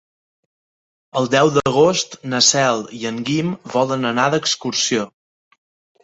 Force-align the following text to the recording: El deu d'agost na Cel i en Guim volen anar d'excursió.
El 1.19 1.27
deu 1.33 1.49
d'agost 1.57 2.15
na 2.31 2.39
Cel 2.47 2.81
i 2.99 3.01
en 3.09 3.19
Guim 3.27 3.51
volen 3.75 4.09
anar 4.13 4.25
d'excursió. 4.35 5.05